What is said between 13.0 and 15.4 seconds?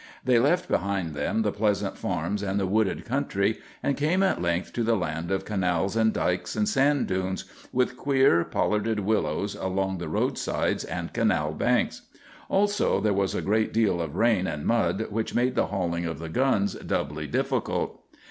was a great deal of rain and mud which